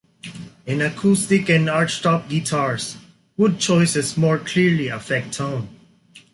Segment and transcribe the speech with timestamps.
[0.65, 2.97] In acoustic and archtop guitars,
[3.37, 5.69] wood choices more clearly affect tone.